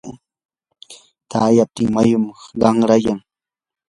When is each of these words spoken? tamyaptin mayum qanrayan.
tamyaptin 1.29 1.89
mayum 1.95 2.25
qanrayan. 2.61 3.19